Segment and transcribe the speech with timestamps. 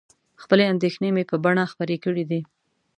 [0.41, 2.41] خپلې اندېښنې مې په بڼه خپرې کړي دي.